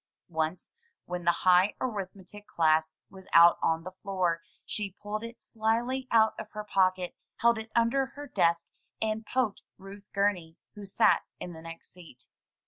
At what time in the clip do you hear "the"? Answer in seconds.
1.25-1.31, 3.83-3.91, 11.53-11.61